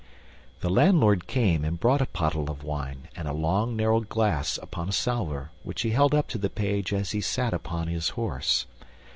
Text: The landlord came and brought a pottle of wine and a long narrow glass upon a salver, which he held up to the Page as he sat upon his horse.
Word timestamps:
The 0.61 0.69
landlord 0.71 1.27
came 1.27 1.63
and 1.63 1.79
brought 1.79 2.01
a 2.01 2.07
pottle 2.07 2.49
of 2.49 2.63
wine 2.63 3.07
and 3.15 3.27
a 3.27 3.33
long 3.33 3.75
narrow 3.75 3.99
glass 3.99 4.57
upon 4.59 4.89
a 4.89 4.91
salver, 4.91 5.51
which 5.61 5.83
he 5.83 5.91
held 5.91 6.15
up 6.15 6.27
to 6.29 6.39
the 6.39 6.49
Page 6.49 6.91
as 6.91 7.11
he 7.11 7.21
sat 7.21 7.53
upon 7.53 7.85
his 7.87 8.09
horse. 8.09 8.65